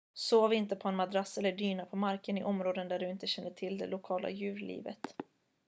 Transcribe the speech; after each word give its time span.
sov 0.13 0.53
inte 0.53 0.75
på 0.75 0.87
en 0.89 0.95
madrass 0.95 1.37
eller 1.37 1.51
dyna 1.51 1.85
på 1.85 1.95
marken 1.95 2.37
i 2.37 2.43
områden 2.43 2.87
där 2.87 2.99
du 2.99 3.09
inte 3.09 3.27
känner 3.27 3.49
till 3.51 3.77
det 3.77 3.87
lokala 3.87 4.29
djurlivet 4.29 5.15